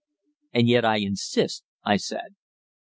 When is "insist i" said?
0.97-1.97